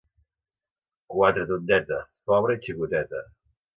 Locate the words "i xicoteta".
2.59-3.23